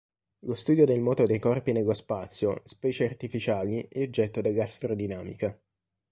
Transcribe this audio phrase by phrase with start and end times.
[0.45, 5.55] Lo studio del moto dei corpi nello spazio, specie artificiali, è oggetto dell'astrodinamica.